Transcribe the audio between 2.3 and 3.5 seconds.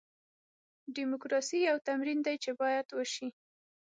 چې باید وشي.